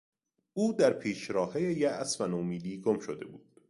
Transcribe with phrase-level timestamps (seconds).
[0.53, 3.45] او در پیچراههی یاس و نومیدی گم شده بود.